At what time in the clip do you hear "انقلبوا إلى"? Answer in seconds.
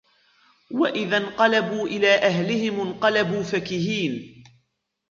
1.17-2.15